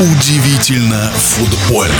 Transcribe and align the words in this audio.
Удивительно 0.00 1.10
футбольно. 1.16 1.92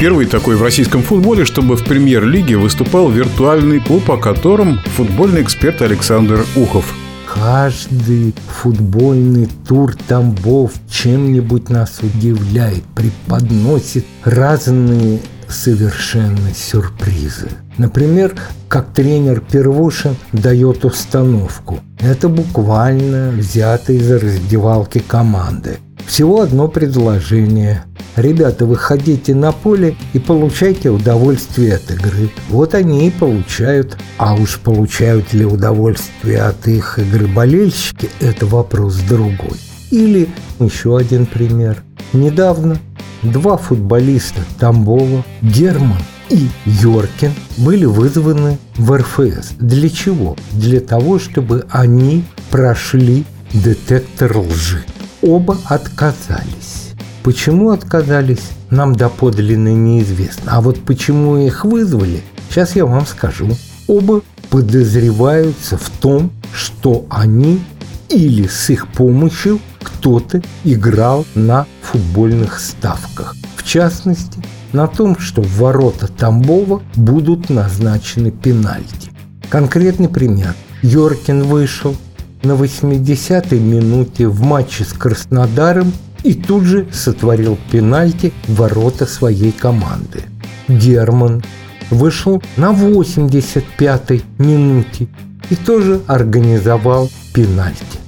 Первый 0.00 0.26
такой 0.26 0.56
в 0.56 0.62
российском 0.64 1.04
футболе, 1.04 1.44
чтобы 1.44 1.76
в 1.76 1.84
премьер-лиге 1.84 2.56
выступал 2.56 3.08
виртуальный 3.10 3.78
клуб, 3.78 4.10
о 4.10 4.16
котором 4.16 4.80
футбольный 4.96 5.42
эксперт 5.42 5.80
Александр 5.82 6.44
Ухов. 6.56 6.92
Каждый 7.32 8.34
футбольный 8.48 9.48
тур 9.68 9.94
Тамбов 10.08 10.72
чем-нибудь 10.90 11.68
нас 11.68 12.00
удивляет, 12.02 12.82
преподносит 12.96 14.04
разные 14.24 15.20
совершенно 15.48 16.52
сюрпризы. 16.56 17.50
Например, 17.76 18.34
как 18.66 18.92
тренер 18.92 19.40
Первушин 19.40 20.16
дает 20.32 20.84
установку. 20.84 21.78
Это 22.00 22.28
буквально 22.28 23.30
взято 23.30 23.92
из 23.92 24.10
раздевалки 24.10 24.98
команды. 24.98 25.78
Всего 26.08 26.40
одно 26.40 26.68
предложение. 26.68 27.84
Ребята, 28.16 28.64
выходите 28.64 29.34
на 29.34 29.52
поле 29.52 29.94
и 30.14 30.18
получайте 30.18 30.88
удовольствие 30.88 31.76
от 31.76 31.90
игры. 31.90 32.30
Вот 32.48 32.74
они 32.74 33.06
и 33.06 33.10
получают. 33.10 33.98
А 34.16 34.34
уж 34.34 34.58
получают 34.58 35.34
ли 35.34 35.44
удовольствие 35.44 36.40
от 36.40 36.66
их 36.66 36.98
игры 36.98 37.28
болельщики, 37.28 38.08
это 38.20 38.46
вопрос 38.46 38.96
другой. 39.06 39.60
Или 39.90 40.28
еще 40.58 40.96
один 40.96 41.26
пример. 41.26 41.84
Недавно 42.14 42.78
два 43.22 43.58
футболиста 43.58 44.40
Тамбова, 44.58 45.24
Герман 45.42 46.02
и 46.30 46.48
Йоркин 46.64 47.32
были 47.58 47.84
вызваны 47.84 48.58
в 48.76 48.96
РФС. 48.96 49.52
Для 49.58 49.90
чего? 49.90 50.36
Для 50.52 50.80
того, 50.80 51.18
чтобы 51.18 51.66
они 51.70 52.24
прошли 52.50 53.24
детектор 53.52 54.38
лжи. 54.38 54.84
Оба 55.22 55.58
отказались. 55.66 56.92
Почему 57.22 57.70
отказались, 57.70 58.50
нам 58.70 58.94
доподлинно 58.94 59.74
неизвестно. 59.74 60.52
А 60.56 60.60
вот 60.60 60.80
почему 60.84 61.36
их 61.36 61.64
вызвали, 61.64 62.22
сейчас 62.48 62.76
я 62.76 62.86
вам 62.86 63.06
скажу. 63.06 63.48
Оба 63.86 64.22
подозреваются 64.50 65.76
в 65.76 65.90
том, 66.00 66.30
что 66.52 67.06
они 67.10 67.60
или 68.08 68.46
с 68.46 68.70
их 68.70 68.88
помощью 68.88 69.60
кто-то 69.82 70.42
играл 70.64 71.26
на 71.34 71.66
футбольных 71.82 72.60
ставках. 72.60 73.34
В 73.56 73.64
частности, 73.64 74.42
на 74.72 74.86
том, 74.86 75.18
что 75.18 75.42
в 75.42 75.58
ворота 75.58 76.08
Тамбова 76.08 76.82
будут 76.94 77.50
назначены 77.50 78.30
пенальти. 78.30 79.10
Конкретный 79.50 80.08
пример. 80.08 80.54
Йоркин 80.82 81.42
вышел 81.44 81.96
на 82.42 82.52
80-й 82.52 83.58
минуте 83.58 84.28
в 84.28 84.40
матче 84.42 84.84
с 84.84 84.92
Краснодаром 84.92 85.92
и 86.24 86.34
тут 86.34 86.64
же 86.64 86.86
сотворил 86.92 87.58
пенальти 87.70 88.32
в 88.46 88.56
ворота 88.56 89.06
своей 89.06 89.52
команды. 89.52 90.22
Герман 90.68 91.42
вышел 91.90 92.42
на 92.56 92.72
85-й 92.72 94.22
минуте 94.38 95.08
и 95.50 95.56
тоже 95.56 96.00
организовал 96.06 97.10
пенальти. 97.32 97.98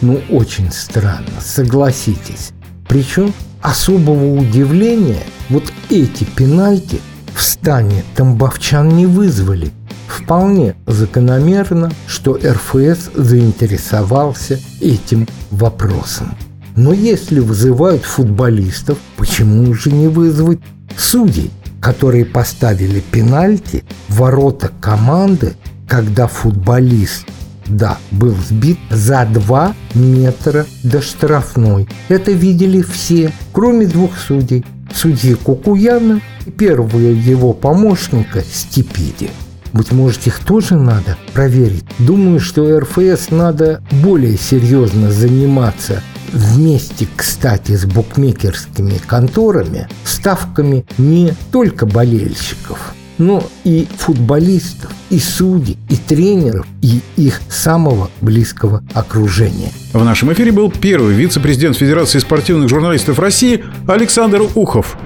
Ну, 0.00 0.20
очень 0.30 0.70
странно, 0.70 1.40
согласитесь. 1.40 2.52
Причем 2.88 3.32
особого 3.62 4.38
удивления 4.38 5.22
вот 5.48 5.64
эти 5.90 6.24
пенальти 6.24 7.00
в 7.34 7.42
стане 7.42 8.04
тамбовчан 8.14 8.88
не 8.88 9.06
вызвали. 9.06 9.70
Вполне 10.06 10.74
закономерно, 10.86 11.90
что 12.06 12.34
РФС 12.34 13.10
заинтересовался 13.14 14.60
этим 14.80 15.26
вопросом. 15.50 16.36
Но 16.76 16.92
если 16.92 17.40
вызывают 17.40 18.02
футболистов, 18.02 18.98
почему 19.16 19.72
же 19.74 19.90
не 19.90 20.08
вызвать 20.08 20.60
судей, 20.96 21.50
которые 21.80 22.24
поставили 22.24 23.00
пенальти 23.00 23.84
в 24.08 24.18
ворота 24.18 24.70
команды, 24.80 25.54
когда 25.86 26.26
футболист 26.26 27.26
да, 27.66 27.98
был 28.10 28.34
сбит 28.48 28.78
за 28.90 29.26
2 29.30 29.74
метра 29.94 30.66
до 30.82 31.00
штрафной. 31.00 31.88
Это 32.08 32.32
видели 32.32 32.82
все, 32.82 33.32
кроме 33.52 33.86
двух 33.86 34.18
судей. 34.18 34.64
Судьи 34.94 35.34
Кукуяна 35.34 36.20
и 36.46 36.50
первого 36.50 36.98
его 36.98 37.52
помощника 37.52 38.42
Степиди. 38.42 39.30
Быть 39.74 39.90
может, 39.90 40.28
их 40.28 40.38
тоже 40.38 40.76
надо 40.76 41.18
проверить. 41.32 41.84
Думаю, 41.98 42.38
что 42.38 42.78
РФС 42.78 43.30
надо 43.30 43.82
более 43.90 44.38
серьезно 44.38 45.10
заниматься 45.10 46.00
вместе, 46.32 47.08
кстати, 47.16 47.72
с 47.72 47.84
букмекерскими 47.84 49.00
конторами, 49.04 49.88
ставками 50.04 50.86
не 50.96 51.34
только 51.50 51.86
болельщиков, 51.86 52.94
но 53.18 53.42
и 53.64 53.88
футболистов, 53.98 54.92
и 55.10 55.18
судей, 55.18 55.76
и 55.88 55.96
тренеров, 55.96 56.66
и 56.80 57.00
их 57.16 57.40
самого 57.48 58.10
близкого 58.20 58.84
окружения. 58.94 59.72
В 59.92 60.04
нашем 60.04 60.32
эфире 60.32 60.52
был 60.52 60.70
первый 60.70 61.14
вице-президент 61.14 61.76
Федерации 61.76 62.20
спортивных 62.20 62.68
журналистов 62.68 63.18
России 63.18 63.64
Александр 63.88 64.42
Ухов. 64.54 64.96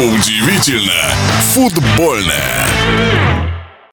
Удивительно 0.00 1.14
футбольное. 1.52 3.49